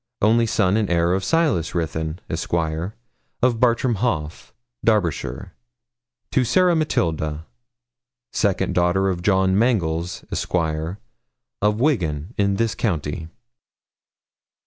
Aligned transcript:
only 0.19 0.47
son 0.47 0.77
and 0.77 0.89
heir 0.89 1.13
of 1.13 1.23
Silas 1.23 1.75
Ruthyn, 1.75 2.17
Esq., 2.27 2.51
of 2.51 3.59
Bartram 3.59 3.95
Haugh, 3.97 4.51
Derbyshire, 4.83 5.53
to 6.31 6.43
Sarah 6.43 6.75
Matilda, 6.75 7.45
second 8.33 8.73
daughter 8.73 9.09
of 9.09 9.21
John 9.21 9.55
Mangles, 9.55 10.25
Esq., 10.31 10.55
of 10.55 11.79
Wiggan, 11.79 12.33
in 12.35 12.55
this 12.55 12.73
county.' 12.73 13.27